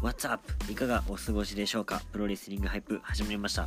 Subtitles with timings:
[0.00, 0.48] What's up?
[0.70, 2.00] いかがお過ごしでしょうか？
[2.12, 3.66] プロレスリングハイプ始まりました。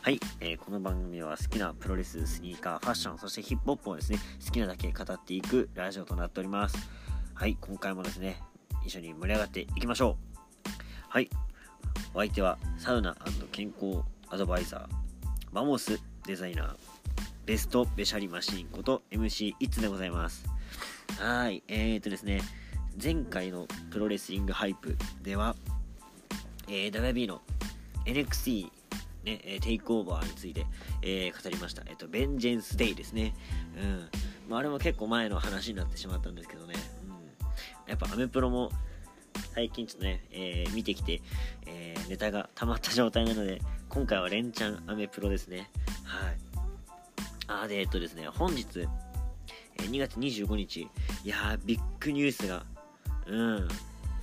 [0.00, 6.78] はい、えー、この番組は好きなプロレス、スニーカー、ファッション、そしてヒップホップをですね、好きなだけ語っていくラジオとなっております。
[7.34, 8.40] はい、今回もですね、
[8.86, 10.16] 一緒に盛り上がっていきましょ
[10.66, 10.70] う。
[11.10, 11.28] はい、
[12.14, 13.14] お相手はサウナ
[13.52, 14.00] 健康
[14.30, 14.88] アドバイザー、
[15.52, 16.76] マモスデザイナー、
[17.44, 20.46] ベストベシャリマシンこと MC イッツでございます。
[21.18, 22.40] はい、えーとですね、
[23.00, 25.54] 前回のプロレスリングハイプでは、
[26.66, 27.42] えー、WB の
[28.06, 28.70] NXT、
[29.24, 30.66] ね、テイクオーバーについて、
[31.02, 31.82] えー、語りました。
[31.86, 33.34] えっ、と、ベンジェンスデイですね。
[33.76, 34.08] うん。
[34.50, 36.74] まあ、あれも結構前の話になってしまったんですけどね。
[37.06, 37.90] うん。
[37.90, 38.72] やっぱアメプロも
[39.54, 41.22] 最近ちょっとね、えー、見てきて、
[41.66, 45.70] えー、ネタが溜まった状態なので、今回は連チャンアメプロですね。
[46.02, 46.38] はい。
[47.46, 48.88] あ、で、えっとですね、本日、
[49.76, 50.88] 2月25日、い
[51.24, 52.66] やー、ビッグニュースが
[53.28, 53.68] うん、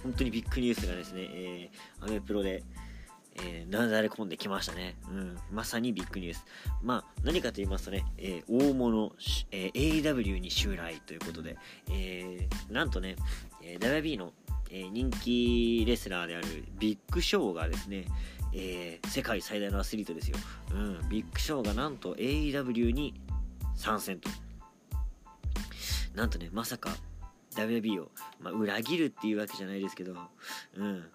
[0.04, 2.64] 本当にビッグニュースがですね、えー、アメプロで、
[3.38, 4.96] えー、なだれ込んできましたね。
[5.10, 6.46] うん、まさにビッグニュース。
[6.82, 9.12] まあ、何かと言いますとね、えー、大物、
[9.52, 11.58] えー、AW に襲来ということで、
[11.92, 13.16] えー、なんとね、
[13.62, 14.32] えー、WB の、
[14.72, 18.06] えー、人気レスラーであるビッグショーがですね、
[18.54, 20.38] えー、世界最大のアスリートですよ。
[20.72, 23.14] うん、ビッグショーがなんと AW に
[23.76, 24.30] 参戦と。
[26.16, 26.96] なんとね、まさか
[27.56, 30.16] WB を、まあ、裏切るっていうわけじゃないですけど、
[30.76, 31.06] うん、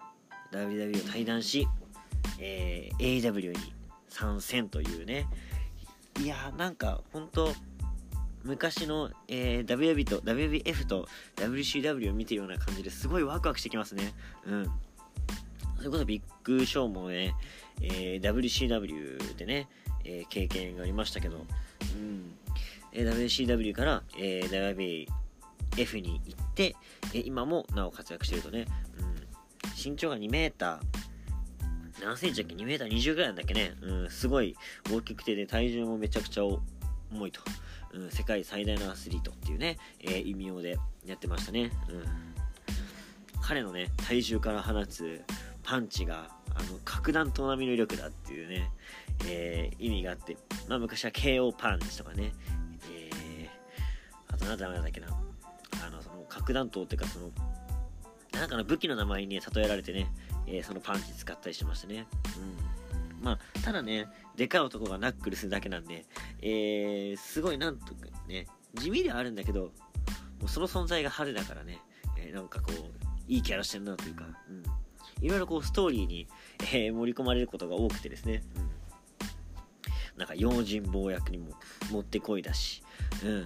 [0.51, 1.67] WW を対談し、
[2.39, 3.73] えー、AW に
[4.09, 5.27] 参戦というね、
[6.19, 7.53] いやーなんか本当
[8.43, 14.13] 昔の、えー、WB と WBF と WCW を見てるような感じですごいワクワクしてきますね。
[14.45, 14.65] うん。
[15.77, 17.35] それこそビッグショーもね、
[17.81, 19.67] えー、WCW でね、
[20.03, 21.45] えー、経験がありましたけど、
[21.95, 22.35] うん。
[22.93, 25.07] えー、WCW から、えー、WB
[25.77, 26.75] F に行って、
[27.13, 28.65] え今もなお活躍してるとね、
[28.99, 30.53] うん、身長が2 m
[32.03, 34.55] 何センチだっけ ?2 m 20ぐらいなんだっけね、うん、すごい
[34.91, 36.61] 大きくてで、体重もめちゃくちゃ重
[37.27, 37.41] いと、
[37.93, 42.03] うん、世界最大のアスリートっていうね、えー、意味用でやってましたね、うん、
[43.41, 45.21] 彼のね体重から放つ
[45.63, 48.71] パンチがあの格段と並みの威力だっていうね、
[49.25, 52.33] えー、意味があって、まあ、昔は KO パンチとかね、
[52.91, 55.20] えー、あと何だっけな。
[55.85, 57.31] あのその核弾頭っていうかその
[58.33, 60.07] なんかの武器の名前に、例えられてね、
[60.47, 62.07] えー、そのパンチ使ったりしましたね。
[63.19, 63.23] うん。
[63.23, 66.05] まあ、ただね、でかい男がナックルするだけなんで、
[66.41, 69.71] えー、すごいなんとかね、地味ではあるんだけど、も
[70.45, 71.79] うその存在が派手だからね、
[72.17, 72.75] えー、なんかこう、
[73.27, 74.63] いいキャラしてんなというか、うん。
[75.23, 76.27] いろいろこう、ストーリーに、
[76.73, 78.59] えー、盛り込まれることが多くてですね、う
[80.15, 80.17] ん。
[80.17, 81.51] なんか、用心棒役にも
[81.91, 82.81] もってこいだし、
[83.23, 83.45] うん。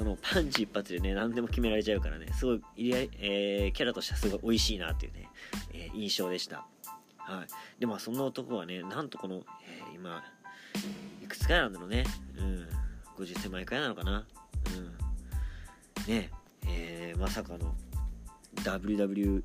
[0.00, 5.28] そのパンチ一発でね、何でも決められちゃうからね、すごい、えー、キャラとしてはすごい美味しいなっていうね、
[5.74, 6.64] えー、印象でした。
[7.18, 7.46] はい。
[7.78, 10.24] で、まあそんな男はね、なんとこの、えー、今、
[11.22, 12.04] いくつかなんだろうね。
[12.38, 12.66] うん。
[13.22, 14.24] 50手前くらいなのかな。
[14.74, 16.10] うん。
[16.10, 16.30] ね、
[16.66, 17.74] えー、まさかの
[18.54, 19.42] WWE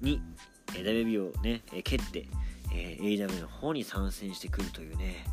[0.00, 0.22] に、
[0.76, 2.28] えー、WB をね、えー、蹴って、
[2.72, 5.24] えー、AW の方に参戦してくるというね、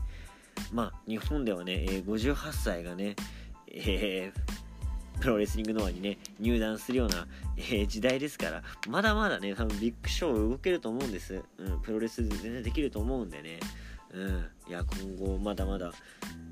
[0.73, 3.15] まあ、日本ではね、えー、58歳がね、
[3.85, 7.27] えー、プロレスリングノアにね、入団するような、
[7.57, 11.43] えー、時代ですから、まだまだね、多分ビッグショー動けると思うんです。
[11.57, 13.59] うん、プロレス全然できると思うんでね、
[14.13, 15.91] うん、いや、今後まだまだ、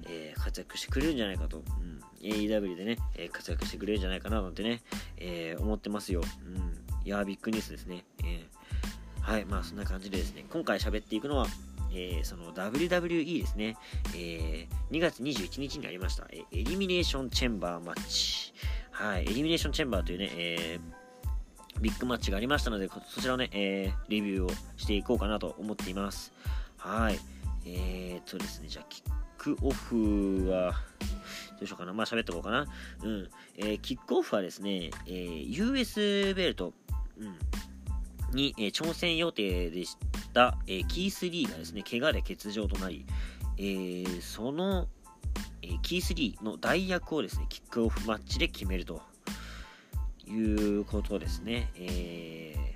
[0.08, 4.82] えー、活躍してくれるんじゃないかと、うん、AEW でね、え活躍してくれるんじゃないかななんてね、
[5.18, 6.22] え思ってますよ。
[6.46, 8.06] うん、いや、ビッグニュースですね。
[8.24, 8.46] え
[9.22, 11.48] はい、まあそんな感じでですね、今回喋っていくのは、
[11.96, 13.78] えー、その WWE ですね、
[14.14, 18.54] えー、2月21日にありました、えエリミネーションチェンバーマッチ。
[18.92, 26.34] はい、エリミネーションチェンバーというね、えー、ビッグマッチがありましたので、そちらをね、えー、レビューをしていこうかなと思っています。
[26.78, 27.20] はい。
[27.66, 30.74] えーとですね、じゃあ、キックオフは、
[31.60, 31.94] どうしようかな。
[31.94, 32.68] まあ、喋っておこうかな。
[33.04, 33.30] うん。
[33.58, 36.74] えー、キックオフはですね、えー、US ベルト、
[37.20, 37.36] うん、
[38.36, 39.98] に、えー、挑戦予定でし
[40.34, 43.06] た、えー、キース・リーがですね、怪我で欠場となり、
[43.58, 44.88] えー、その、
[45.62, 49.02] えー、キース・リーの代役をですね、キックオフマッチで決めると
[50.28, 50.36] い
[50.80, 51.72] うことですね。
[51.76, 52.76] え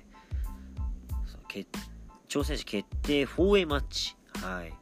[1.48, 1.66] ー、
[2.28, 4.16] 挑戦者決定 4A マッチ。
[4.42, 4.72] はい。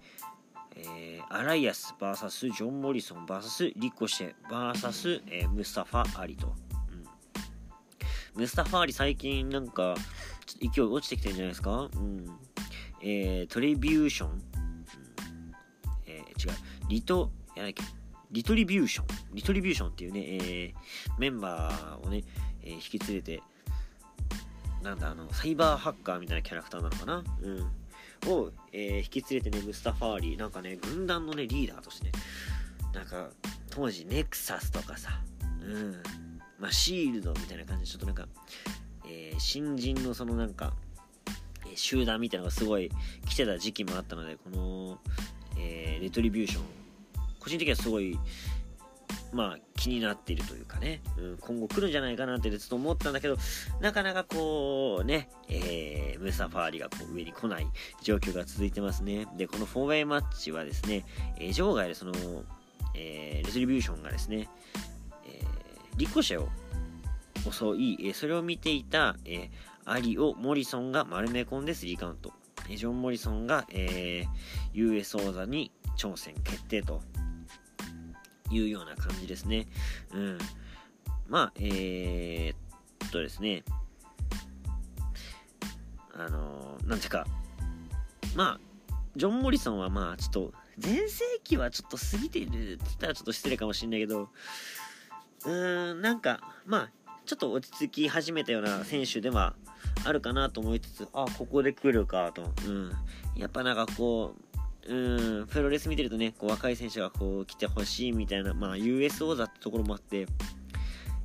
[0.77, 6.55] えー、アライアス VS ジョン・モリソン VS リコシェ VS、えー、ムスタファ・アリと。
[8.35, 9.97] ムスタファーリ最近なんか、
[10.49, 11.91] ちょっと勢い落ちてきてるんじゃないですか？
[11.95, 12.27] うん。
[13.03, 14.41] えー、トリビューション、うん、
[16.07, 16.57] えー、違う、
[16.89, 17.85] リト、やなきゃ、
[18.31, 20.75] リトリビューション、リトリビューションっていうね、えー、
[21.19, 22.25] メンバーをね、
[22.63, 23.43] えー、引き連れて、
[24.83, 27.25] なんだあのサイバーハッカーみたいなキャラクターなのかな？
[27.43, 28.33] うん。
[28.33, 30.39] を、えー、引き連れてねムスタファーリー。
[30.39, 32.13] なんかね軍団のねリーダーとしてね
[32.93, 33.29] なんか
[33.71, 35.11] 当時ネクサスとかさ
[35.63, 36.03] うん。
[36.59, 38.27] まあシールドみたいな感じでちょっとなんか、
[39.09, 40.73] えー、新人のそのなんか、
[41.71, 42.91] え、集団みたいなのがすごい
[43.29, 44.99] 来てた時期もあったのでこの、
[45.59, 46.63] えー、レトリビューション
[47.41, 48.19] 個人的にはすごい
[49.33, 53.37] まあ気になっているというかね、うん、今後来るんじゃないかなってずっと思ったんだけど、
[53.81, 57.67] なかなかこうね、えー、ムサファーリがこう上に来ない
[58.03, 59.27] 状況が続いてますね。
[59.37, 61.05] で、この4ウェイマッチはですね、
[61.39, 62.13] えー、場外でその、
[62.95, 64.49] えー、レトリビューションがですね、
[65.27, 66.49] えー、リコシェを
[67.53, 69.51] 襲い、え、それを見ていた、え、
[69.85, 72.33] アリをモリソンが丸め込んで3カウント。
[72.77, 74.27] ジョン・モリソンが、えー、
[74.75, 77.01] US 王座に挑戦決定と
[78.51, 79.67] いうような感じですね。
[80.13, 80.39] うん。
[81.29, 83.65] まあ、えー、っとですね、
[86.15, 87.27] あのー、なんていうか、
[88.35, 88.61] まあ、
[89.17, 94.29] ジョン・モリソンはまあ、ちょっと、全盛期はちょっと過ぎてるって言ったらちょっと失礼かもしれないけど、
[95.45, 96.91] うーん、なんか、まあ、
[97.29, 99.55] ちょっと落ち着き始めたような選手では
[100.07, 102.55] あるかなと思いつつ、あ、ここで来るかと。
[102.67, 102.91] うん。
[103.37, 104.35] やっぱなんかこ
[104.87, 110.27] う、うん、プロレス見てるとね、こう若い選手がこう来てほしいみたいな、まあ US 王座ってところもあって、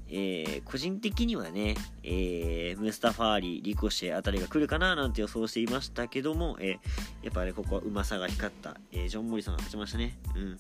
[0.10, 10.18] えー、個人的にはね、えー、ムスタファーリ、リコシェあたりが来るかななんて予想していましたけども、えー、やっぱね、ここはうまさが光った、えジョン・モリソンが勝ちましたね。
[10.36, 10.58] うん。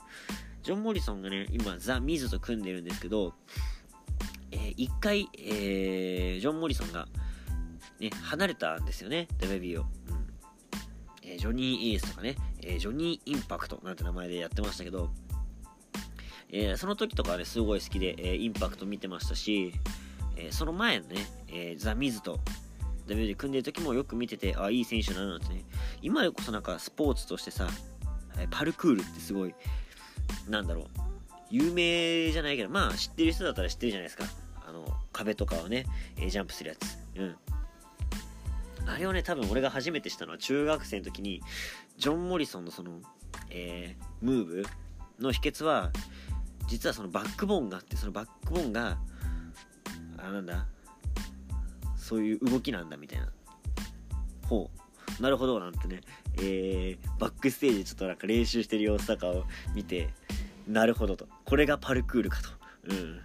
[0.63, 3.33] ジョン・モリソンがね、今、ザ・ミズと組んでるんですけど、
[4.53, 7.07] え一回、えジョン・モリソンが、
[7.99, 9.85] ね、離れたんですよね、WB を。
[11.23, 15.09] えジョニー・エースとかね、えジョニー・インパクトなんて名前でやってましたけど、
[16.49, 19.73] え、その時とかね、すごい好きで、え、インパクト見てましたし、
[20.37, 21.15] え、その前のね、
[21.47, 22.39] えザ・ミズと
[23.07, 25.65] W で組んでる時もよく見てて、あ、いい選手だななんてね、
[26.03, 27.67] 今でこそなんかスポーツとしてさ、
[28.51, 29.55] パルクールってすごい、
[30.47, 30.85] なんだろう、
[31.49, 34.42] 有名じゃないけど、まあ知ってる人だったら知ってるじゃないですか。
[34.73, 35.85] の、壁とかをね、
[36.17, 36.97] えジャンプするやつ。
[37.15, 37.35] うん。
[38.85, 41.41] あれをね、多分俺が初めてしたのは中学生の時に、
[41.97, 42.99] ジョン・モリソンのその、
[43.49, 44.65] えー、ムーブ
[45.19, 45.91] の秘訣は、
[46.67, 48.97] 実はそのバックボーンがあって、そのバックボーンが、
[50.17, 50.65] あ、なんだ、
[51.95, 53.31] そういう動きなんだみたいな。
[54.49, 54.69] ほ
[55.19, 55.21] う。
[55.21, 56.01] なるほど、なんてね、
[56.37, 59.45] えー、バックステージでちょっとなんか練習してる様子とかを
[59.75, 60.09] 見て、
[60.67, 61.27] なるほどと。
[61.45, 62.49] これがパルクールかと。
[62.89, 63.21] うん。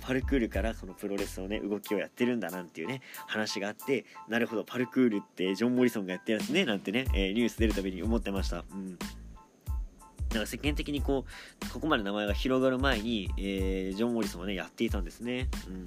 [0.00, 8.64] パルクールからそのプロレスをね動きをやってるんだなんていうね話があってなるほどパルクールってジョン・モリソンがやってるやつねなんてね、えー、ニュース出るたびに思ってました。
[8.72, 8.98] うん。
[10.30, 11.24] だか世間的にこ
[11.68, 15.48] うここまで名前が広がる前に、えー、ジョン・モリソンはねやっていたんですね。
[15.68, 15.86] うん。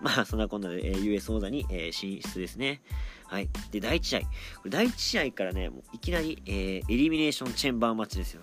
[0.00, 2.80] まあそんなこんなで、えー、US 王座に、えー、進出ですね。
[3.26, 3.48] はい。
[3.70, 4.20] で第1試合。
[4.20, 4.26] こ
[4.64, 8.42] れ第1試合からねもういきなり、えー、エリミネーションチェンバーマッチですよ。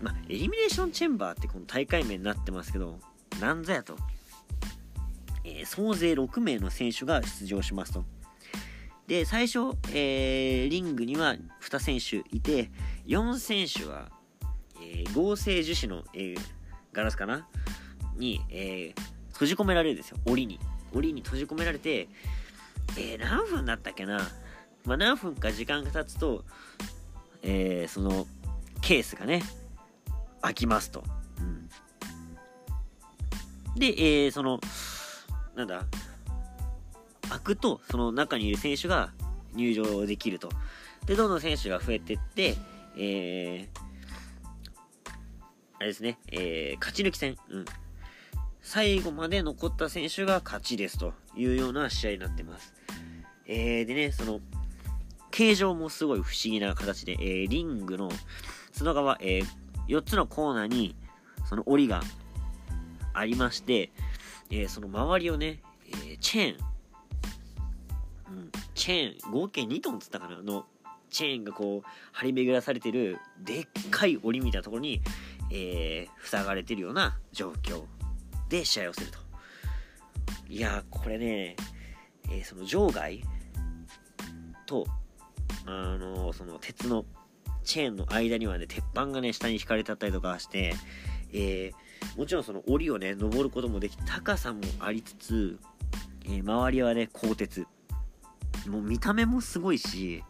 [0.00, 2.98] まあ、エリミネーションチェンバーってこの大会名になってますけど、
[3.40, 3.96] なんぞやと、
[5.44, 8.04] えー、総勢6名の選手が出場しますと。
[9.06, 12.70] で、最初、えー、リングには2選手いて、
[13.06, 14.08] 4選手は、
[14.80, 16.34] えー、合成樹脂の、え
[16.92, 17.46] ガラスかな？
[18.16, 18.94] に、え
[19.32, 20.18] 閉じ込められるんですよ。
[20.26, 20.58] 檻に。
[20.94, 22.08] 檻に閉じ込められて、
[22.96, 24.20] え何分だったっけな？
[24.84, 26.44] まあ、何分か時間が経つと、
[27.42, 28.26] えその
[28.80, 29.42] ケースがね、
[30.40, 31.02] 開きますと。
[33.76, 34.60] で、えー、その、
[35.56, 35.84] なんだ、
[37.28, 39.12] 開くと、その中にいる選手が
[39.54, 40.48] 入場できると。
[41.06, 42.56] で、どんどん選手が増えてって、
[42.96, 43.80] えー、
[45.78, 47.36] あれですね、えー、勝ち抜き戦。
[47.50, 47.64] うん。
[48.62, 52.72] 最後まで残った選手が勝ちですというような試合になってます。
[53.46, 54.40] えー、でね、その、
[55.30, 58.08] 形状もすごい不思議な形で、えー、リングの
[58.72, 59.46] その側、えー、
[59.88, 60.96] 4つのコーナーに、
[61.48, 62.02] その檻が
[63.14, 63.90] ありまして、
[64.50, 66.64] えー、その周りをね、えー、チェーン、
[68.28, 70.66] うん、チェーン、合計2トンつったかなの、
[71.10, 75.00] チェーンがこう、張り巡らされてる、でっかい檻みたいなところに、
[75.50, 77.84] えー、塞がれてるような状況
[78.48, 79.18] で試合をすると。
[80.48, 81.56] いやこれね、
[82.28, 83.22] えー、その場外
[84.66, 84.86] と、
[85.66, 87.04] あのー、その鉄の
[87.64, 90.74] チェーンの間にはね、鉄板がね、下に引かれてあったりとかして、
[91.32, 91.83] えー、
[92.16, 95.58] もちろんその檻をね、登ることもでき、高さもありつつ、
[96.26, 97.66] えー、周りはね、鋼鉄。
[98.68, 100.22] もう見た目もすごいし、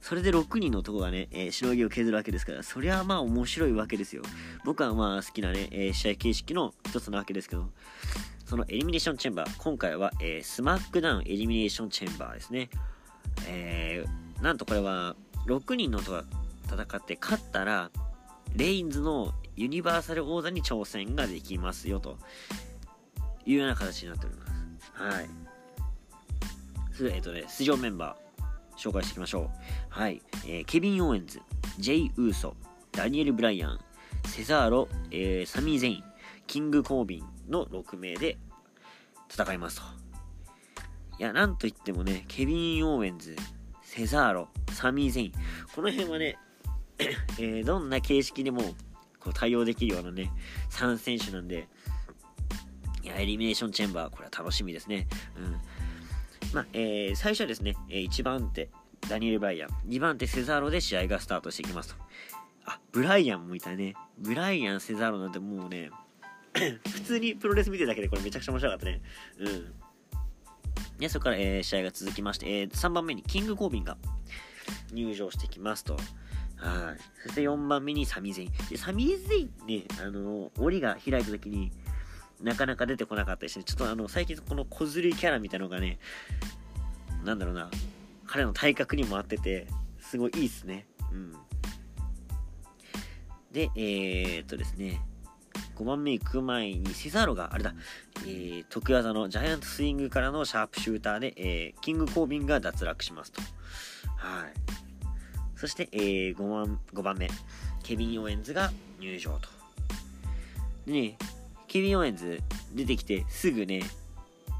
[0.00, 4.22] それで6人の男がね、えー、しのぎを削るわけですから、そりゃまあ面白いわけですよ。
[4.64, 7.70] 僕はまあ好きなね、えー、試合形式の一つなわけですけど、
[8.44, 12.68] そのエリミネーションチェンバー、今回は、えー、スマックダウンエリミネーションチェンバーですね。
[13.46, 16.24] えー、なんとこれは、6人のとは
[16.66, 17.90] 戦って勝ったら、
[18.56, 22.18] レインズのユニバーサル王座に挑戦ができますよと
[23.44, 24.52] いうような形になっております。
[24.94, 25.28] はい。
[26.92, 29.48] それえっ、とね、出場メンバー、紹介していきましょう。
[29.88, 30.22] はい。
[30.46, 31.40] えー、ケビン・オーエンズ、
[31.78, 32.54] ジェイ・ウーソ、
[32.92, 33.80] ダニエル・ブライアン、
[34.26, 36.04] セザーロ、えー、サミー・ゼイン、
[36.46, 38.38] キング・コービンの6名で
[39.30, 39.82] 戦いますと。
[41.18, 43.36] いや、なんといってもね、ケビン・オーエンズ、
[43.82, 45.32] セザーロ、サミー・ゼイン。
[45.74, 46.38] この辺はね、
[47.38, 48.62] えー、どんな形式でも
[49.22, 50.32] こう対応できるようなね、
[50.70, 51.68] 3選手なんで、
[53.02, 55.06] いや、エリミネーションチェンバー、これは楽しみですね。
[55.36, 55.52] うん。
[56.52, 58.68] まあ、えー、最初はですね、え1番手、
[59.08, 62.02] ダニエル・ブライアン、2番手、セザーロで試合がスタートしていきますと。
[62.64, 63.94] あ、ブライアンもいたね。
[64.18, 65.90] ブライアン、セザーロなんてもうね、
[66.52, 69.02] 普通にプロレス見てるだけでこれめちゃくちゃ面白かったね。
[69.38, 69.74] うん。
[70.98, 73.96] で、そこから、えー、試合が続きまして、えー、3番目にキング・コービンが
[74.92, 75.96] 入場してきますと。
[76.62, 76.98] はい。
[77.24, 78.52] そして4番目にサミゼイン。
[78.70, 81.72] で、サミゼインね、あの、檻が開いた時に
[82.40, 85.98] なかなか出てこなかったりして、ちょっとあの、最近この小ずるいキャラみたいなのがね、
[87.24, 87.70] なんだろうな、
[88.26, 89.66] 彼の体格にも合ってて、
[90.00, 90.86] すごいいいっすね。
[91.12, 91.32] うん。
[93.50, 95.00] で、えー、っとですね、
[95.76, 97.74] 5番目行く前にセザーロがあれだ、
[98.24, 103.42] えー、得技のジャイアントスイングからのシャープシューターで、えー、キングコービンが脱落しますと。
[104.16, 104.91] はい。
[105.62, 107.30] そして、えー、5, 番5番目、
[107.84, 109.48] ケビン・オエンズが入場と。
[110.86, 111.16] でね、
[111.68, 112.42] ケビン・オエンズ
[112.74, 113.82] 出てきてすぐね、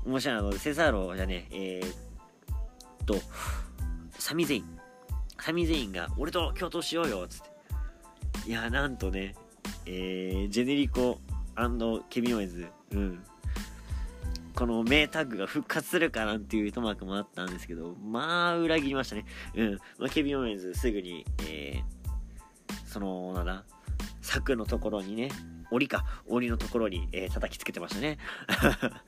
[0.06, 3.16] 面白いの、セザーロじゃね、えー、と、
[4.16, 4.78] サミゼイン。
[5.40, 7.40] サミゼインが、俺と共闘しようよ、つっ
[8.44, 8.50] て。
[8.50, 9.34] いや、なんとね、
[9.86, 11.18] えー、ジェネリコ
[12.10, 13.24] ケビン・オエンズ、うん。
[14.54, 19.24] この名タッグが復活するかなんていう一幕もあったんですけど、まあ、裏切りましたね。
[19.54, 19.72] うん。
[19.98, 23.64] まあ、ケビン・オエンズ、すぐに、えー、その、なんだ、
[24.20, 25.30] 柵のところにね、
[25.70, 28.18] 檻か、檻のところに、えー、叩きつけてましたね。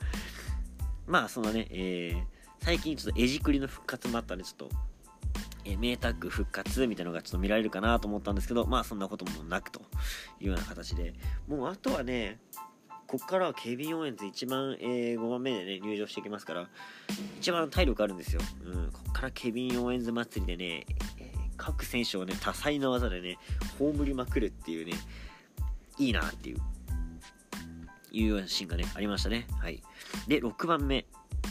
[1.07, 2.25] まあ、そのね、えー、
[2.65, 4.71] 最近ちょっと絵じくりの復活もあったんで、ちょっと、
[5.67, 9.81] え名タッグ復活みたいなのがちょっと見られるかなと思ったんですけど、まあそんなこともなくと
[10.41, 11.15] いうような形で、
[11.49, 12.39] もうあとはね、
[13.15, 16.69] こっからはケビン・オーエンズ一番、えー、5番目でね、入場していきますから、
[17.39, 18.41] 一番体力あるんですよ。
[18.65, 20.85] うん、こっからケビン・オーエンズ祭りでね、
[21.19, 23.39] えー、各選手をね、多彩な技でね、
[23.79, 24.95] 葬りまくるっていうね、
[25.97, 26.59] いいなっていう、
[28.11, 29.47] いうようなシーンがね、ありましたね。
[29.61, 29.81] はい。
[30.27, 31.07] で、6番目、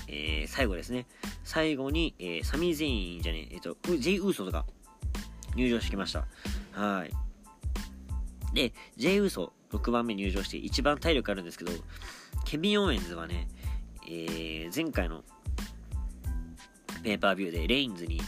[0.09, 1.05] えー、最後ですね。
[1.45, 4.65] 最後に、えー、サミー・ゼインじゃねえ、えっ、と、ジェイ・ウーソとか
[5.55, 6.27] 入場してきました。
[6.73, 7.11] はい。
[8.53, 11.71] で、ジェイ・ウーソ6番目入場して一番体力あるんですけど、
[12.45, 13.47] ケビン・オーエンズはね、
[14.07, 15.23] えー、前回の
[17.03, 18.21] ペーパービューでレインズに、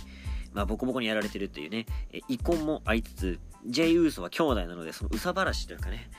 [0.54, 6.10] まあ、ボコボコにやられてるっていうね、え遺恨もありつつ、ジェイ・ウーソは兄弟なので、そのうさばらしというかね、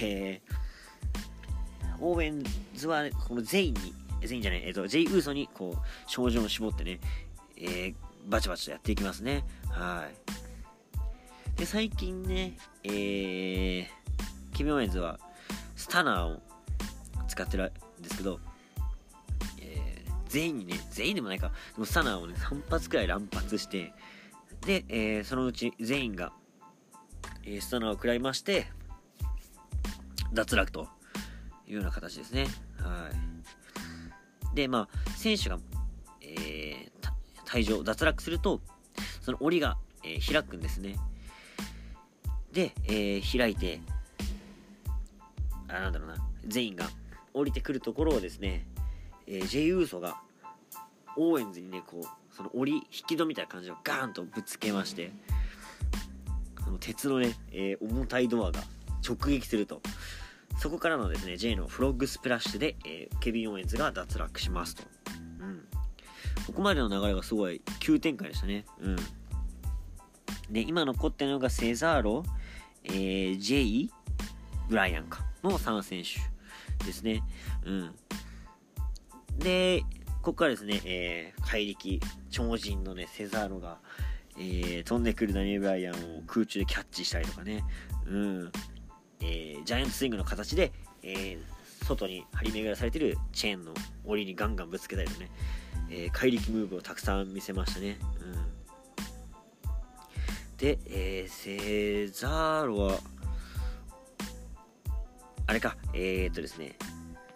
[0.00, 2.42] えー、オーエン
[2.74, 7.00] ズはこのゼインに別にじゃねえ、っ、ー、と、J ウーソに、こう、照準を絞ってね、
[7.56, 7.94] えー、
[8.28, 9.44] バチバチとやっていきますね。
[9.68, 10.08] は
[11.54, 11.58] い。
[11.58, 13.86] で、最近ね、えー、
[14.56, 15.20] キミオエズは、
[15.74, 16.40] スタナーを
[17.28, 17.70] 使ってる
[18.00, 18.40] んですけど、
[19.60, 23.92] えー、全員にね、全員でもないか、でもスタナーをね、3発くらい乱発して、
[24.62, 26.32] で、えー、そのうち全員が、
[27.44, 28.68] えー、スタナーを食らいまして、
[30.32, 30.88] 脱落と
[31.66, 32.46] いうような形ですね。
[32.78, 33.10] は
[34.54, 34.56] い。
[34.56, 35.58] で、まあ、選手が、
[36.22, 38.62] えー、退場、脱落すると、
[39.20, 40.96] その檻が、えー、開くんですね。
[42.52, 43.82] で、えー、開いて、
[45.68, 46.88] あ、なんだろうな、全員が
[47.34, 48.66] 降りてくるところをですね、
[49.26, 50.20] えー、ジェイ・ウーソが、
[51.16, 55.12] オーエンズにね、こう、その檻、引き戸みたいな感じをガーンとぶつけまして、
[56.64, 58.60] その鉄のね、えー、重たいドアが
[59.06, 59.80] 直撃すると。
[60.58, 64.82] そこからのですね、J のフロッグスプラッシュで、えー、ケビン・オーエンズが脱落しますと。
[65.40, 65.66] うん。
[66.46, 68.64] ここまでの流れがすごい急展開でしたね。
[68.80, 68.96] うん。
[70.50, 72.24] で、今残ってるのがセザーロ、
[72.84, 73.90] えー、J、
[74.68, 77.22] ブライアンかの3選手ですね。
[77.64, 77.94] うん。
[79.38, 79.82] で、
[80.22, 82.00] ここからですね、えー、怪力、
[82.30, 83.78] 超人のね、セザーロが、
[84.38, 87.64] えー、飛んでくるダニエル・ブライアンを空中でキャッチしたりとかね。
[88.06, 88.52] うん。
[89.20, 90.72] えー、ジャイアントスイングの形で、
[91.02, 93.72] えー、外に張り巡らされてるチェーンの
[94.04, 95.30] 檻にガンガンぶつけたりとね、
[95.90, 97.98] えー、怪力ムーブをたくさん見せましたね。
[98.20, 98.24] う
[100.54, 102.98] ん、で、えー、セザーロは、
[105.46, 106.76] あれか、えー、っとですね、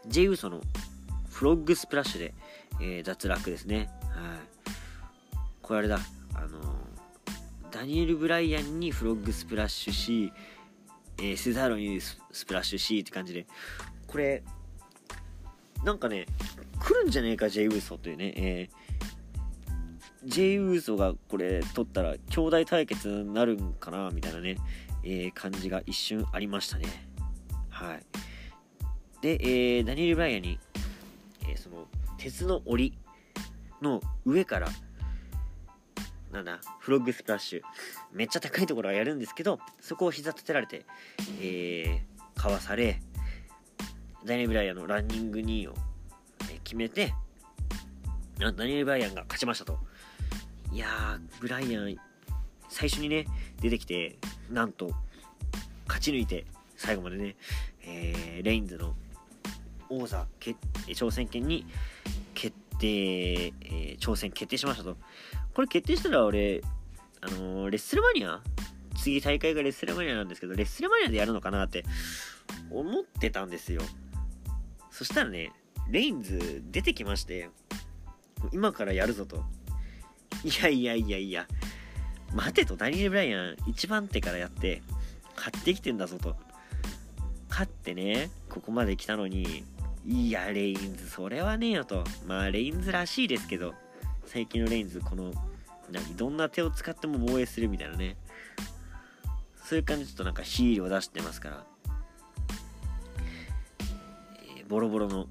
[0.06, 0.60] ジェイウソの
[1.28, 2.34] フロッグスプラッシュで、
[2.80, 3.88] えー、脱落ですね。
[4.10, 4.38] はい。
[5.62, 6.00] これあれだ、
[6.34, 6.80] あの、
[7.70, 10.32] ダニエル・ブライアンにフロッグスプラッシュし、
[11.18, 13.46] えー、セザーロにスプラッシュしって感じで、
[14.06, 14.42] これ、
[15.84, 16.26] なんかね、
[16.80, 24.56] 来るんじゃねえか、ジェイ・ウーソというね、えー、ジェイ・ウーソがこれ取ったら兄弟対決になるんかなみたいなね、
[25.04, 27.09] えー、感じが一瞬ありましたね。
[27.80, 28.02] はい。
[29.22, 30.58] で、えー、ダニエル・ブライアンに、
[31.48, 31.86] えー、その
[32.18, 32.96] 鉄の檻
[33.82, 34.68] の上から
[36.32, 37.62] なんだフロッグスプラッシュ
[38.12, 40.84] めっちゃ高いところはやるんですけどそこを膝立てられて、
[41.40, 43.00] えー、かわされ
[44.24, 45.74] ダニエル・ブライアンのランニング2位を
[46.62, 47.14] 決めて
[48.38, 49.78] ダニエル・ブライアンが勝ちましたと
[50.72, 51.96] いやブライアン
[52.68, 53.26] 最初にね
[53.60, 54.18] 出てきて
[54.50, 54.90] なんと
[55.86, 56.46] 勝ち抜いて
[56.80, 57.36] 最後までね、
[57.82, 58.94] えー、レインズの
[59.90, 60.26] 王座
[60.86, 61.66] 挑戦権に
[62.32, 64.96] 決定、えー、挑戦決定しましたと
[65.52, 66.62] これ決定したら俺、
[67.20, 68.40] あのー、レッスルマニア？
[68.96, 71.84] 次大会がレッスルマニアなんですけど、レッスルマニアでやるのかなって
[72.70, 73.82] 思ってたんですよ。
[74.90, 75.52] そしたらね、
[75.90, 77.50] レインズ出てきまして、
[78.52, 79.44] 今からやるぞと。
[80.44, 81.46] いやいやいやいや、
[82.32, 84.82] 待てと、ダニエル・ブライアン1番手からやって、
[85.34, 86.36] 買ってきてんだぞと。
[87.50, 89.64] 勝ってね、ここまで来たのに、
[90.06, 92.04] いや、レインズ、それはねえよと。
[92.26, 93.74] まあ、レインズらしいですけど、
[94.24, 95.32] 最近のレインズこの
[95.90, 98.16] 何どんな手を使っても防衛するみたいなね。
[99.64, 101.64] そういう感じちょっとなんかヒールを出してますから、
[104.58, 105.26] えー、ボロボロの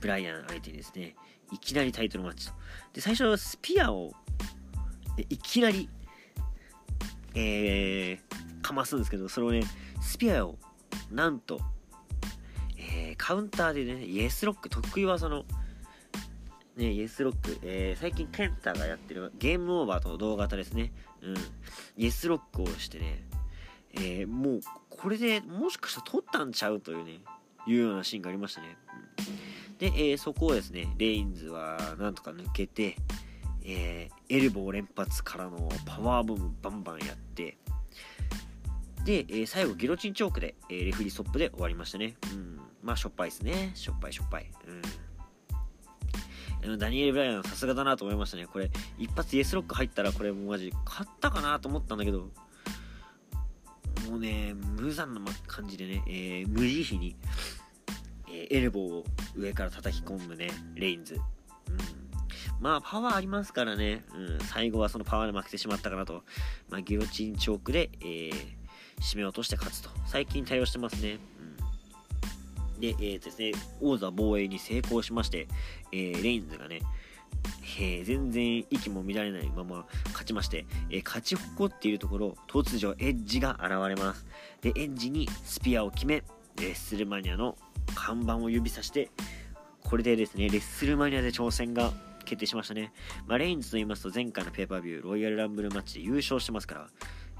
[0.00, 1.14] ブライアン相手にですね
[1.52, 2.54] いきなりタイトルマッチと。
[2.92, 4.12] で最初スピアを
[5.28, 5.88] いきなり
[7.34, 9.62] えー、かますんですけどそれをね
[10.00, 10.58] スピアを
[11.10, 11.60] なんと、
[12.76, 15.44] えー、カウンターでねイエスロック得意技の
[16.78, 20.92] ね、イエスロック、えー、最近ケンタがやってるゲームオーバーと動画型ですね。
[21.22, 21.34] うん。
[21.96, 23.24] イエスロックをしてね、
[23.94, 27.18] えー、もう、これでもしかしたら取ったんちゃうというね、
[27.66, 28.76] いうようなシーンがありましたね。
[29.70, 32.94] うん、で、えー、そこをですね、レインズはなんとか抜けて、
[33.64, 37.58] えー、エルボー連発からのパワーボムバンバンやって、
[39.08, 42.16] で、えー、最後ギロチンチョークで、えー、レフリーストップで終わりましたね。
[42.30, 42.60] うん。
[42.82, 43.70] まあ、しょっぱいですね。
[43.74, 44.50] しょっぱいしょっぱい。
[46.62, 46.78] うん。
[46.78, 48.46] ダニエル・ブライアンさすがだなと思いましたね。
[48.46, 52.28] これ、一発イエスロック入ったら、これもうマジ、勝ったかなと思ったんだけど、
[54.10, 57.16] もうね、無残な感じでね、えー、無慈悲に、
[58.28, 61.14] えー、エルボーを上から叩き込むね、レインズ。
[61.14, 61.22] うん。
[62.60, 66.24] まあ、パワーありますからね、うん、最後はそのパワーで負けてしまったかなと。
[66.68, 68.57] まあ、ギロチンチョークで、えー、
[69.00, 69.90] 締め落として勝つと。
[70.06, 71.18] 最近対応してますね。
[72.78, 75.48] で、えーですね、王座防衛に成功しまして、
[75.92, 76.80] えー、レインズがね、
[77.80, 84.26] えー、全然息も乱れないまま勝ちまして、えー、勝ち誇っているところ、突如エッジが現れます。
[84.60, 86.22] で、エッジにスピアを決め、
[86.56, 87.56] レッスルマニアの
[87.94, 89.10] 看板を指さして、
[89.82, 91.92] これでですね、レッスルマニアで挑戦が
[92.24, 92.92] 決定しましたね。
[93.26, 96.88] まあ、レインズと言いますと、前回のペーパービュー、ロイヤルランブルマッチで優勝してますから、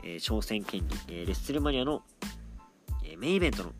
[0.09, 2.03] えー、挑戦権利、えレッスルマニアの、
[3.05, 3.73] えメインイベントの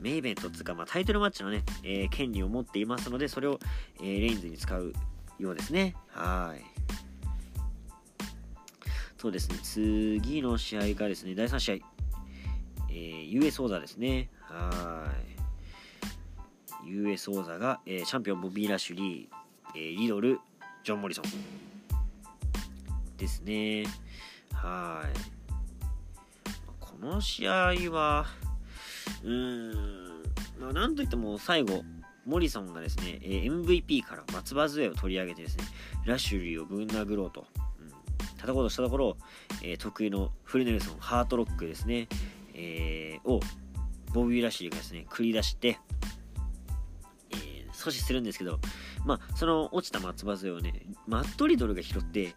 [0.00, 3.60] メインイベントつうか、まあ、タイトルマッチのね、え、権利を持っていますので、それを、
[4.02, 4.92] え、レインズに使う
[5.38, 5.94] ようですね。
[6.08, 6.64] はい。
[9.16, 11.74] そうですね、次の試合がですね、第3試合、
[12.90, 14.30] えー、US 王座ですね。
[14.40, 15.06] は
[16.84, 16.90] い。
[16.90, 20.40] US 王座が、えー、チャンピオンボビー・ラッシュリー、えー、リドル、
[20.82, 21.24] ジョン・モリソン
[23.16, 23.84] ですね。
[24.52, 25.31] はい。
[27.02, 27.52] この試合
[27.90, 28.26] は、
[29.24, 30.22] うーん、
[30.60, 31.82] まあ、なんといっても最後、
[32.24, 35.64] モリソンがですね、え MVP から松葉杖を取り上げてですね、
[36.06, 37.48] ラッシュリーをぶん殴ろうと、
[37.80, 37.88] うん、
[38.36, 39.16] 叩こうとしたところ、
[39.64, 42.06] えー、得意のフルネルソン、ハートロックですね、
[42.54, 43.40] えー、を
[44.14, 45.80] ボビー・ラッシュリーがですね、繰り出して、
[47.32, 48.60] えー、阻止するんですけど、
[49.04, 52.36] まあ、その落ちた松葉杖をね、マットリドルが拾って、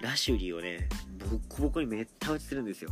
[0.00, 2.90] ラッシュリーをね、ボッコボコにめった打ちするんですよ。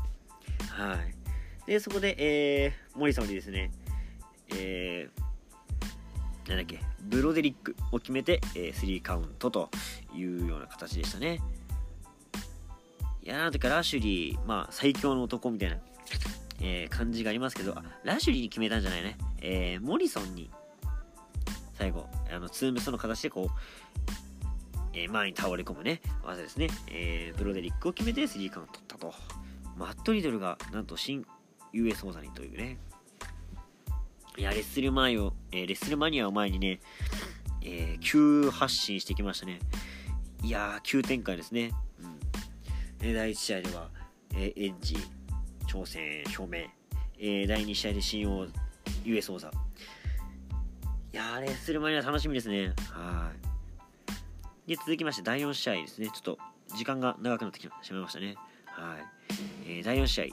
[0.76, 1.70] はい。
[1.70, 3.70] で、そこで、えー、モリソンにですね、
[4.54, 9.70] えー、なんだっけ、ブロデリックを決めて、えー、3カウントと
[10.14, 11.40] いうような形でしたね。
[13.22, 15.78] いやー、なんてか、ラシュリー、まあ、最強の男みたいな、
[16.60, 19.16] えー、感じがありますけど、ラシュリーに決めたんじゃないね。
[19.40, 20.50] えー、モリソンに、
[21.72, 23.48] 最後、あの、ツームスの形でこう、
[24.92, 26.68] え、前に倒れ込むね、技ですね。
[26.88, 29.45] えー、ブロデリックを決めて3カウント取ったと。
[29.76, 31.26] マットリドルが、なんと新
[31.72, 32.78] US 王座にというね。
[34.38, 36.80] いや、レッスルマイを、えー、レッスルマニアを前にね、
[37.62, 39.60] えー、急発進してきましたね。
[40.42, 41.72] いやー、急展開ですね。
[43.02, 43.14] うん。
[43.14, 43.88] 第1試合では、
[44.34, 44.96] えー、エッジ、
[45.66, 46.68] 挑戦表明。
[47.18, 48.46] えー、第2試合で新王
[49.04, 49.48] US 王座。
[49.48, 49.52] い
[51.16, 52.74] やー、レッスルマニア楽しみですね。
[52.90, 53.32] は
[54.66, 54.68] い。
[54.68, 56.08] で、続きまして、第4試合ですね。
[56.08, 56.38] ちょっと、
[56.76, 58.36] 時間が長くなってきしまいましたね。
[58.76, 59.04] はい。
[59.66, 60.30] えー、第4試合、え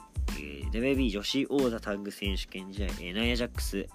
[0.64, 3.86] ー、WB 女子王座タッグ選手権試合、えー、ナイア・ジャックスシ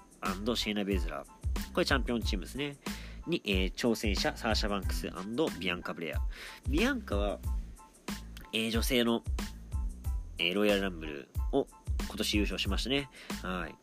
[0.68, 1.72] ェイナ・ベズラー。
[1.72, 2.76] これチャンピオンチームですね。
[3.26, 5.08] に、えー、挑戦者、サーシャ・バンクス
[5.58, 6.18] ビアンカ・ブレア。
[6.68, 7.38] ビアンカは、
[8.52, 9.22] えー、女性の、
[10.38, 11.66] えー、ロイヤルランブルを
[12.06, 13.08] 今年優勝しましたね。
[13.42, 13.74] はい。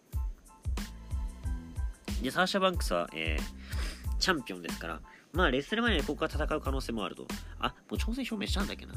[2.23, 5.01] で、サーシャ・バンクスは、えー、チャンピオンですから、
[5.33, 7.27] まあ、レッスルマニアでここから戦う可能性もあると。
[7.59, 8.93] あ、もう挑戦表明したんだっけな。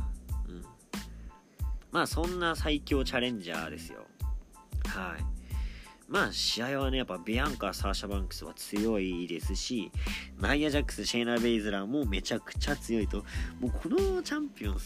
[1.92, 4.06] まあ、そんな最強チャレンジャーですよ。
[4.86, 5.24] はい。
[6.08, 9.92] まあ、試合はね、やっぱビアンカ、サーシャ・バンクスは強いですし、
[10.40, 13.24] ナイア・ジャックス、シェイナ・ベイズラーもめちゃくちゃ強いと。
[13.60, 14.76] もうこのチャンピオン、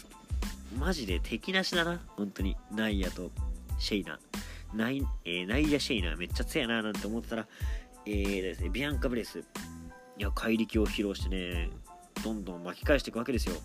[0.79, 2.01] マジで敵なしだな。
[2.09, 2.57] 本当に。
[2.71, 3.31] ナイアと
[3.79, 4.19] シェイナ。
[4.75, 7.47] ナイ,、えー、ナイア・シェイナめっちゃ強いななんて思ったら、
[8.07, 9.39] えーですね、ビアンカ・ブレス。
[9.39, 9.43] い
[10.19, 11.71] や、怪力を披露してね、
[12.23, 13.57] どんどん巻き返していくわけですよ。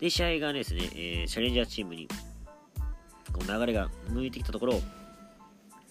[0.00, 2.08] で、試合がですね、えー、チャレンジャーチームに、
[3.32, 4.80] こう流れが向いてきたところ、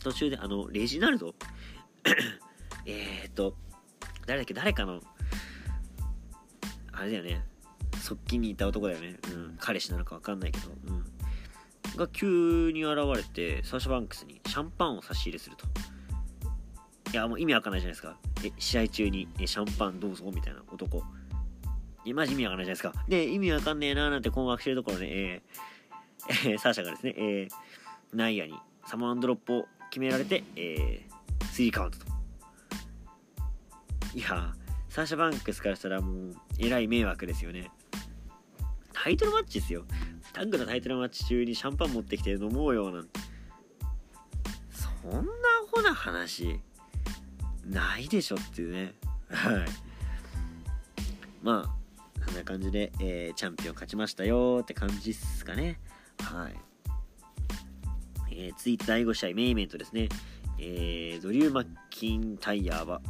[0.03, 1.33] 途中であの、レジナルド
[2.85, 3.55] えっと、
[4.27, 5.01] 誰だっけ、誰かの、
[6.91, 7.43] あれだよね、
[7.99, 9.17] 側近にいた男だよね。
[9.33, 11.05] うん、彼氏なのかわかんないけど、うん。
[11.95, 15.65] が急に現れて、サーシャバンクスにシャンパンを差し入れすると。
[17.11, 18.17] いや、もう意味わかんないじゃないですか。
[18.43, 21.03] え、試合中に、え、シャンパンどうぞみたいな男。
[22.13, 23.05] マジ意味わかんないじゃないですか。
[23.07, 27.49] で、意味わかんねえなーなんて困惑してるところで、えー、えー、サーシャがですね、えー、
[28.13, 28.53] ナイアに
[28.85, 32.05] サマンドロップを決められて、えー、3カウントと。
[34.13, 34.53] いや
[34.89, 37.69] サーシャバンクスからしたらもう、えらい迷惑ですよね。
[38.93, 39.83] タイトルマッチですよ。
[40.31, 43.19] タッグのタイトルマッチ中にシャンパン持ってきて飲もうよなんて。
[44.71, 45.23] そんなア
[45.69, 46.59] ホな話、
[47.65, 48.93] ないでしょっていうね。
[49.29, 49.65] はい。
[51.43, 51.84] まあ、
[52.25, 55.79] こんな感じで、えー、チャンピオン勝ちましたよって感じっすかね。
[56.19, 56.55] はい。
[58.31, 60.09] えー、ツイッター第5試合メインイベントですね。
[60.59, 63.01] えー、ドリュー・マッキンタイヤーは、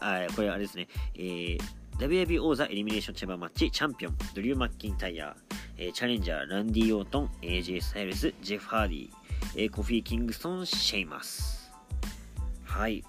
[0.00, 1.58] あ、これあれですね、えー、
[1.98, 5.34] WAB 王座エリミネーションチェンバーマッチチャンピオン、ドリュー・マッキンタイヤー、
[5.78, 9.10] えー、チャレンジャー、ランディ・オートン、AJ スタイルズ、ジェフ・ハーディ、
[9.56, 11.72] えー、コフィー・キングストン、シェイマス。
[12.64, 13.04] はい。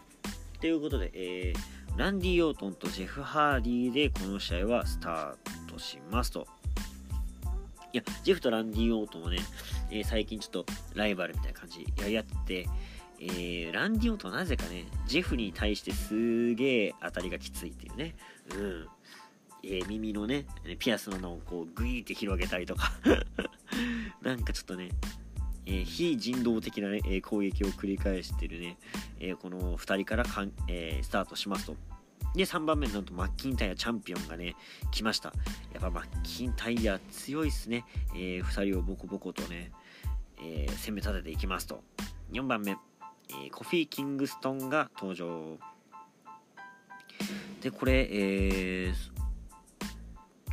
[0.60, 6.48] ということで、えー、ランディ・オートンとジェフ・ハーディでこの試合はスタートしますと。
[7.92, 9.38] いや、ジェフとランディ・オートンはね、
[9.92, 12.68] えー、最近ちょっとライバルみたいな感じやり合って、
[13.20, 18.16] えー、ランディ・オートンはなぜかね、ジェフに対してすげえ当たりがきついっていうね。
[18.56, 18.88] うん。
[19.66, 20.46] えー、耳のね、
[20.80, 22.92] ピアスののをこうグイーって広げたりとか
[24.22, 24.90] なんかちょっとね、
[25.66, 28.78] え、非人道的なね、え攻撃を繰り返してるね、
[29.20, 31.76] えこの2人からかん、えスタートしますと。
[32.36, 34.56] で、3番目なんとマッキンタイヤチャンピオンがね、
[34.92, 35.34] 来ました。
[35.72, 37.86] やっぱマッキンタイヤ強いっすね。
[38.16, 39.72] えー、2人をボコボコとね、
[40.40, 41.84] えー、攻め立てていきますと。
[42.32, 45.60] 4番目、えー、コフィー・キングストンが登場。
[47.62, 49.14] で、これ、えー、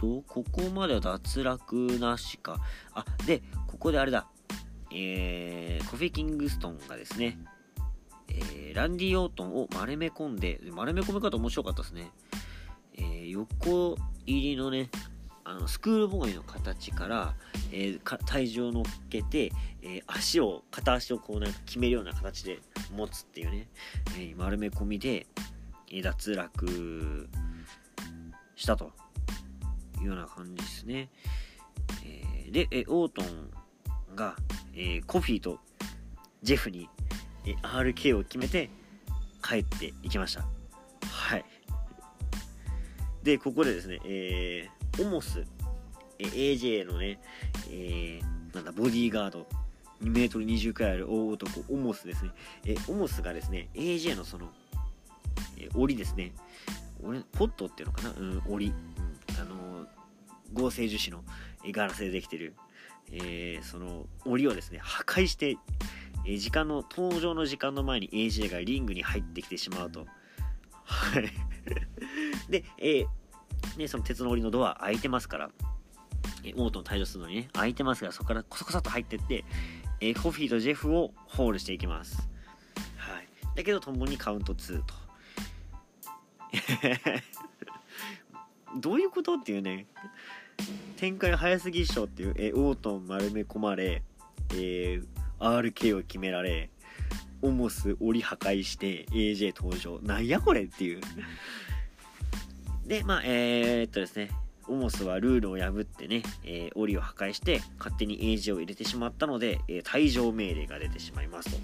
[0.01, 2.59] と、ここまでは脱落なしか。
[2.95, 4.27] あ、で、ここであれだ。
[4.93, 7.39] えー、コフィ・キングストンがですね、
[8.29, 12.11] えー、ランディ・オートンを丸め込んで、丸め込み方面白かったですね。
[12.95, 14.91] えー、横入りのね、
[15.45, 17.35] あのスクールボーイの形から、
[17.73, 22.61] えー、か体重を乗っけて、え足を、片足をこうなんか決めるような形で
[22.95, 23.69] 持つっていうね、
[24.19, 25.27] え丸め込みで、
[25.91, 27.29] え脱落
[28.55, 28.93] したと
[30.01, 31.09] いうような感じですね。
[32.05, 33.51] えで、えオートン
[34.15, 34.37] が、
[34.75, 35.59] えコフィーと
[36.43, 36.89] ジェフに
[37.47, 38.71] え RK を決めて
[39.43, 40.47] 帰っていきました。
[41.07, 41.45] はい。
[43.23, 45.45] で、ここでですね、えー、オモス、
[46.19, 47.21] え AJ のね、
[47.71, 49.47] えー、なんだ、ボディーガード、
[50.03, 52.31] 2メートル20くらいある大男、オモスですね。
[52.67, 54.51] えオモスがですね、AJ のその、
[55.59, 56.33] え檻ですね、
[57.03, 58.11] 俺、ポットっていうのかな？
[58.11, 58.69] うん、檻。
[58.69, 58.75] うん、
[59.41, 59.87] あの、
[60.53, 61.25] 合成樹脂の
[61.73, 62.55] ガラスでできてる、
[63.13, 65.59] えー、その檻をですね、破壊して
[66.27, 70.07] え時間の、登場の時間の前に AJ がリングに入ってきてしまうと。
[70.85, 71.31] はい。
[72.51, 73.07] で、えー、
[73.79, 75.51] ね、その鉄の檻のドア開いてますから、
[76.45, 79.45] えオートン退場するのにね、開いてますから、そこからコソコソと入ってって、
[80.01, 82.29] えー、コフィーとジェフをホールしていきます。
[82.97, 83.29] はい。
[83.57, 84.95] だけど、共にカウント2と。
[88.77, 89.87] どういうことっていうね
[90.97, 94.03] 展開早すぎっしょっていう、えオートン丸め込まれ、
[94.55, 95.05] えー、
[95.39, 96.71] RK を決められ
[97.43, 99.99] オモス折り破壊して AJ 登場。
[100.03, 101.01] なんやこれっていう。
[102.87, 104.31] でまあえー、っとですね。
[104.69, 111.59] オモスはルールを破ってね、えー、檻を破壊して勝手に AJ を入れてしまったので、えー、退場命令が出てしまいますと。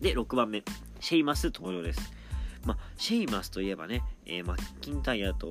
[0.00, 0.64] で6番目。
[0.98, 2.19] シェイマス登場です。
[2.64, 5.46] まあ、シェイマスといえばね、えー、マッキンタイヤと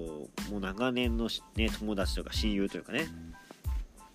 [0.51, 3.07] もう長年の、ね、友達とか親友というかね、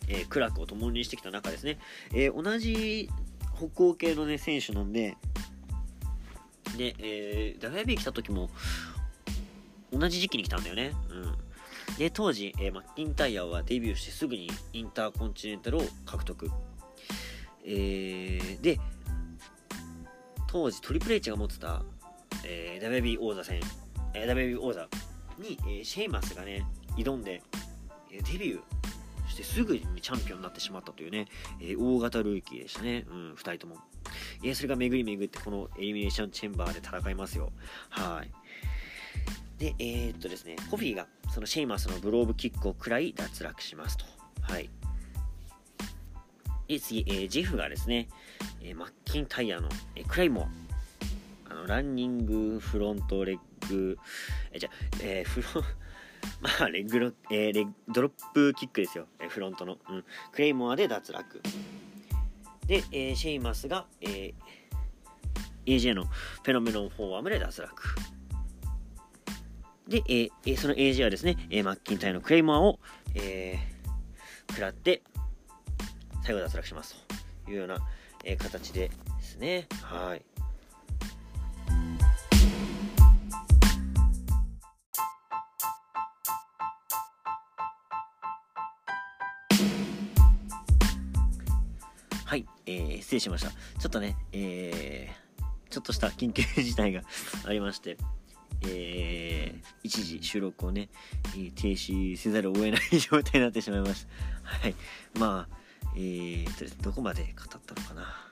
[0.08, 1.78] えー、苦楽を共にしてきた中ですね、
[2.12, 3.10] えー、同じ
[3.56, 5.16] 北欧系の、ね、選手なんで、
[6.76, 8.50] で、えー、WB 来た時も
[9.92, 10.92] 同じ時期に来たんだよね。
[11.10, 11.98] うん。
[11.98, 16.50] で、当時、えー、マッキンタイヤはデビューしてすぐにインターコンチネンタルを獲得。
[17.64, 18.80] えー、で、
[20.48, 21.82] 当時トリプル H が持ってた
[22.44, 23.60] えー、 WWE 王座戦、
[24.14, 24.88] えー、 WWE 王座
[25.38, 27.42] に、えー、シェイマスがね、挑んで、
[28.12, 28.60] えー、デビュー
[29.28, 31.26] してすぐにチャンピオンになってしまったというね、
[31.60, 33.04] えー、大型ルーキーでしたね。
[33.08, 33.76] うん、2人とも。
[34.42, 37.52] えー、それが巡り巡ってこのエリミネーションチェンバーで戦いますよ。
[37.90, 38.30] はい。
[39.58, 44.04] で、えー、っとですね、コフィーがそのシェイマスのブローグキックを食らい脱落しますと。
[44.40, 44.70] はい。
[46.68, 48.08] で、次、えー、ジェフがですね、
[48.62, 50.63] えー、マッキンタイヤの、えー、クレイモア
[51.64, 53.98] のランニングフロントレッグ
[54.52, 54.70] えじゃ
[55.02, 55.64] えー、フロン
[56.40, 61.42] まあレッグロ、えー、レドロップキックですよ、え、フロントの、うん、クレイモアで脱落。
[62.66, 64.34] で、えー、シェイマスが、えー、
[65.66, 67.82] AJ のフェノメナルフォーアームで脱落。
[69.86, 72.80] で、えー、その AJ はですね、えー、マッキンタイのクレイモアを、
[73.14, 75.02] えー、食らって
[76.22, 76.96] 最後脱落します
[77.44, 77.86] というような、
[78.24, 79.66] えー、形でですね。
[79.82, 80.33] はい。
[92.66, 93.50] えー、失礼しました。
[93.50, 97.02] ちょっとね、えー、ちょっとした緊急事態が
[97.44, 97.96] ありまして、
[98.62, 100.88] えー、一時収録をね、
[101.36, 104.06] え停止せざるを得ない状態になってしまいまし
[104.42, 104.48] た。
[104.48, 104.74] はい。
[105.18, 105.56] まあ、
[105.96, 108.30] えーとですね、どこまで語ったのかな。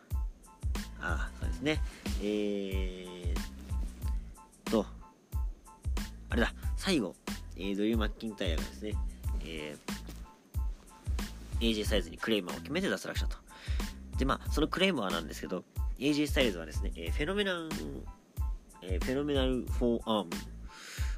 [1.00, 1.82] あ、そうですね。
[2.22, 4.86] えーと、
[6.30, 7.14] あれだ、最後、
[7.56, 8.94] えー、ドリュー・マッキンタイヤがですね、
[9.44, 13.41] えー、AJ サイズにクレーマーを決めて脱落したと。
[14.18, 15.64] で、まあ、そのクレームはなんですけど、
[15.98, 17.68] AJ スタイルズはですね、えー、フェノメナル、
[18.82, 20.30] えー、フェノメナルフォーアーム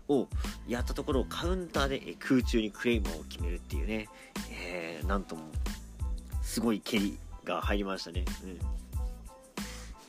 [0.09, 0.29] を
[0.69, 4.09] やったところをカウンターで、え、空中にクレームを決めるっていうね、
[4.51, 5.43] えー、なんとも、
[6.43, 8.25] すごい蹴りが入りましたね。
[8.45, 8.47] う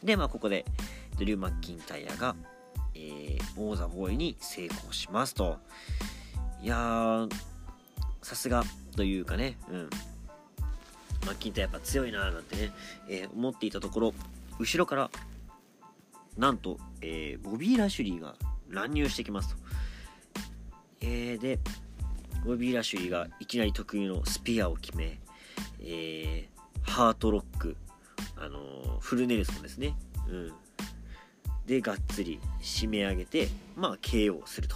[0.03, 0.05] ん。
[0.05, 0.65] で、まあ、ここで、
[1.17, 2.35] ドリュー・マッキンタイヤが、
[2.93, 5.57] えー、王座防衛に成功しますと。
[6.61, 7.29] いやー、
[8.21, 8.63] さすが
[8.95, 9.89] というかね、うん。
[11.25, 12.71] マッキンタやっぱ強いなーなんてね、
[13.09, 14.13] えー、思っていたところ
[14.59, 15.09] 後ろから
[16.37, 18.35] なんと、えー、ボビー・ラシュリーが
[18.69, 19.61] 乱入してきますと、
[21.01, 21.59] えー、で
[22.45, 25.19] ボビー・ラシュリーがいきなり得意のスピアを決め、
[25.81, 27.75] えー、ハートロック、
[28.37, 29.95] あの、フルネルソンですね、
[30.29, 30.53] うん、
[31.65, 34.75] でがっつり締め上げてまあ KO すると。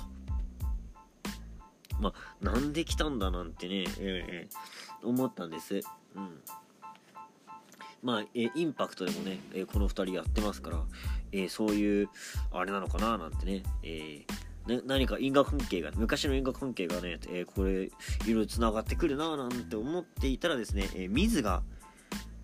[2.00, 5.82] まあなんで来たんだなんてね、えー、思ったんです。
[6.16, 6.42] うん、
[8.02, 10.84] まあ、えインパクトでもね、えこの2人やってますから、
[11.32, 12.10] えそういう
[12.52, 17.90] あれなのかななんてね、えー、何か因果関係が昔の因果関係がね、え、これい
[18.28, 21.64] ろいろつながってくるななんて思っていたらですね、えー、ミズが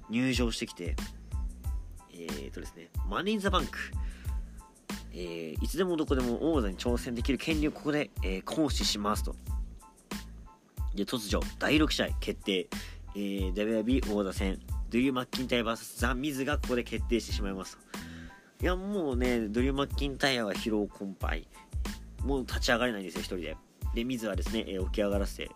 [0.09, 0.95] 入場してきて
[2.17, 3.77] えー、とですねマネー・ザ・バンク
[5.15, 9.35] え、いつでもどこでも王座に挑戦できる権利をここで、え、行使しますと。
[10.93, 12.67] で、突如、第6試合決定。
[13.15, 17.77] えー、 WWE 王座戦、ドリュー・マッキンタイヤ VS ザ・ミズがここで決定してしまいます
[18.61, 21.45] いや、もうね、ドリュー・マッキンタイヤは疲労困憊。
[22.23, 23.57] もう立ち上がれないんですよ、一人で。
[23.93, 25.51] で、ミズはですね、えー、起き上がらせて、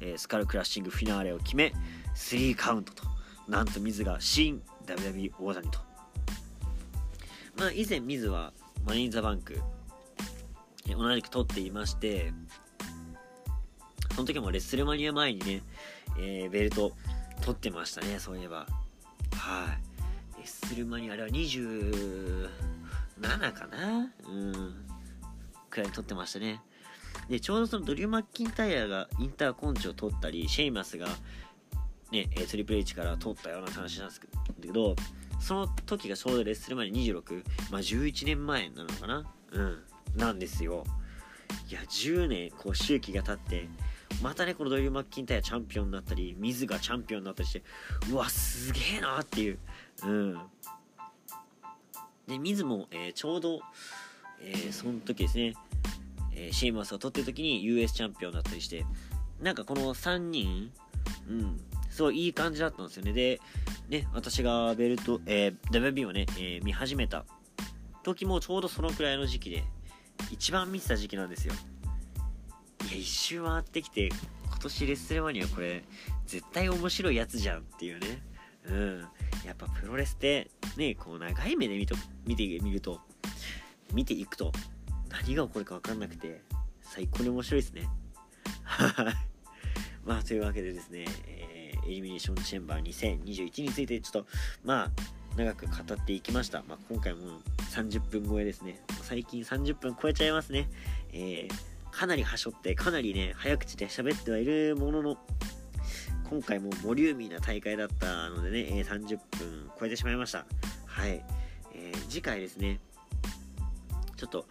[0.00, 1.72] えー、スカルクラッシングフィナーレを決め、
[2.14, 3.04] 3カウントと。
[3.48, 5.78] なんとミズが新 WB 王座にと。
[7.56, 8.52] まあ、以前ミズは
[8.86, 9.60] マネー・イン・ザ・バンク、
[10.88, 12.32] えー、同じく取っていまして、
[14.14, 15.62] その時もレッスルマニア前にね、
[16.18, 16.92] えー、ベルト
[17.42, 18.66] 取ってましたね、そういえば。
[19.36, 19.76] は
[20.36, 20.38] い。
[20.38, 22.48] レッスルマニア、あれは27
[23.52, 24.10] かな？
[24.28, 24.74] うん。
[25.70, 26.60] くらい取ってましたね。
[27.28, 31.06] で、ちょうどそのドリュー・マッキンタイヤがインターコンチを取ったり、シェイマスが
[32.10, 34.28] ねえ、トリプル H から取ったような話なんですけ
[34.68, 34.94] ど、
[35.40, 39.24] その時がちょうどレッスルマニア26、まあ11年前なのかな？
[39.52, 39.82] うん。
[40.16, 40.84] なんですよ
[41.68, 43.68] いや10年こう周期が経って
[44.22, 47.62] またねこのドリル・マッキンタイヤチャンピオンになったりミズがチャンピオンになったりして
[48.10, 49.58] うわすげえなっていう。
[50.04, 50.40] うん。
[52.26, 53.60] でミズも、えー、ちょうど、
[54.40, 55.54] えー、その時ですね、
[56.34, 58.86] えー、シェイマスを取ってる時に US チャンピオンだったりして
[59.40, 60.70] なんかこの3人
[61.28, 63.12] うんすごいいい感じだったんですよね。
[63.12, 63.40] で
[63.88, 67.24] ね私がベルト、えー、WB をね、えー、見始めた
[68.02, 69.64] 時もちょうどそのくらいの時期で
[70.30, 71.54] 一番見てた時期なんですよ。
[72.94, 74.08] 一周回ってきて
[74.46, 75.84] 今年レッスルマニアこれ
[76.26, 78.22] 絶対面白いやつじゃんっていうね。
[78.66, 79.00] うん。
[79.44, 81.94] やっぱプロレスってねこう長い目で見と
[82.26, 83.00] 見てみると
[83.92, 84.52] 見ていくと
[85.10, 86.40] 何が起こるか分かんなくて
[86.80, 87.88] 最高に面白いですね。
[88.62, 89.14] は い
[90.04, 94.26] まあというわけでですね、えー、エリミネーションチェンバー2021についてちょっと
[94.64, 94.90] まあ
[95.36, 97.40] 長く語っていきました、まあ、今回も
[97.72, 98.80] 30分超えですね。
[99.02, 100.68] 最近30分超えちゃいますね、
[101.12, 105.16] えー、かなりはしょってかなりね早口で喋ってはいるものの
[106.28, 110.44] 今回もボリューミーな大会だったのでね、え、30分超えてしまいました
[110.86, 111.24] はい、
[111.72, 112.80] えー、次回ですね
[114.16, 114.46] ちょっと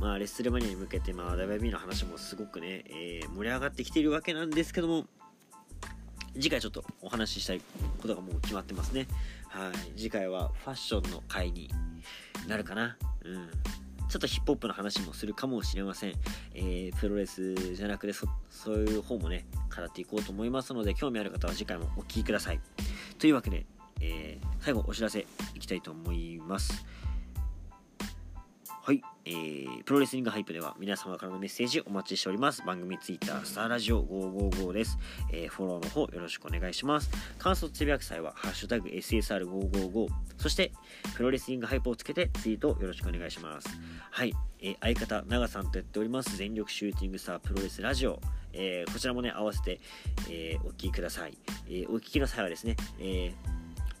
[0.00, 5.04] まあ、レッスルマニアに向けて、まあ、WB の話もすごくね、えー、盛り上がってきているわけなんですけども、
[6.32, 7.60] 次回ちょっとお話ししたい
[8.00, 9.06] ことがもう決まってますね。
[9.48, 9.72] はい。
[9.98, 11.70] 次回はファッションの回に
[12.48, 12.96] なるかな。
[13.24, 13.50] うん。
[14.10, 16.14] ちょっとヒップホップの話もするかもしれません。
[16.54, 22.60] えー、プロレスじゃなくてそ、そういう方もね、語っていこうと思いますので、興味ある方は次回もお聴きください。
[23.20, 23.66] というわけで、
[24.00, 26.84] えー、最後お知らせいきたいと思います。
[29.24, 32.62] えー、プロレスリングハイプでは皆様からのメッセージお待ちしております。
[32.64, 34.98] 番組ツイッター、スターラジオ555です。
[35.32, 37.10] えー、フォローの方よろしくお願いします。
[37.38, 40.72] 感想つぶやく際は、ハッシュタグ SSR555、そして、
[41.16, 43.68] プロレスリングハイプをつけてツイートよろしくお願いします。
[44.10, 48.20] はい、えー、相方、長さんとやっております、全力シューティングスタープロレスラジオ。
[48.52, 49.80] えー、こちらもね、合わせて、
[50.28, 51.36] え、お聴きください。
[51.68, 53.34] え、お聞きの際はですね、え、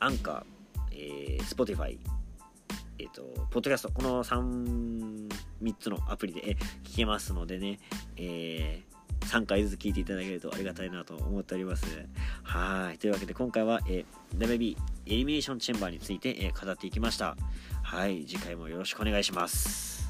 [0.00, 2.00] アンカー、えー、スポティファイ、
[3.00, 5.28] えっ、ー、と、ポッドキャスト、この3、
[5.62, 7.78] 3つのアプリで聞けますのでね、
[8.16, 11.86] えー、3回ずつ聞いていただけるとありがたいなと思っております。
[12.42, 12.98] はい。
[12.98, 17.36] というわけで今回は、えー、WB エリミネーションチェンバーについて、えー、語っていきました。
[17.82, 18.26] はい。
[18.26, 20.09] 次回もよろしくお願いします。